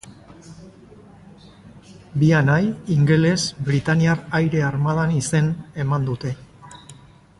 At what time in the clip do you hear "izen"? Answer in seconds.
5.19-5.53